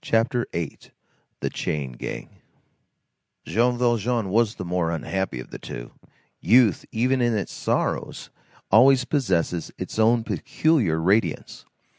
[0.00, 2.40] CHAPTER VIII—THE CHAIN GANG
[3.44, 5.90] Jean Valjean was the more unhappy of the two.
[6.40, 8.30] Youth, even in its sorrows,
[8.70, 11.66] always possesses its own peculiar radiance.